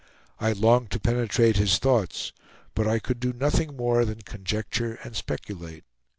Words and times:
I 0.39 0.51
longed 0.53 0.89
to 0.93 0.99
penetrate 0.99 1.57
his 1.57 1.77
thoughts, 1.77 2.33
but 2.73 2.87
I 2.87 2.97
could 2.97 3.19
do 3.19 3.33
nothing 3.33 3.77
more 3.77 4.03
than 4.03 4.21
conjecture 4.21 4.95
and 5.03 5.15
speculate. 5.15 5.83